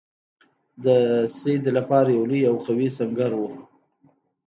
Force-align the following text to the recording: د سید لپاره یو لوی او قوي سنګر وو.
د 0.85 0.87
سید 1.37 1.63
لپاره 1.77 2.09
یو 2.11 2.23
لوی 2.29 2.41
او 2.49 2.55
قوي 2.65 2.89
سنګر 2.97 3.31
وو. 3.37 3.49